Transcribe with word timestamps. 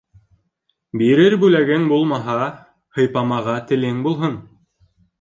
Бирер 1.01 1.35
бүләгең 1.43 1.87
булмаһа, 1.93 2.39
һыйпамаға 2.99 3.57
телең 3.73 4.05
булһын. 4.09 4.39